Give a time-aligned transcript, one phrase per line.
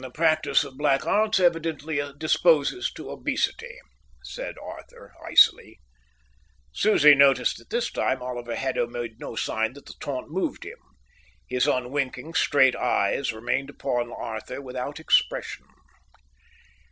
[0.00, 3.76] "The practice of black arts evidently disposes to obesity,"
[4.24, 5.78] said Arthur, icily.
[6.72, 10.78] Susie noticed that this time Oliver Haddo made no sign that the taunt moved him.
[11.48, 15.66] His unwinking, straight eyes remained upon Arthur without expression.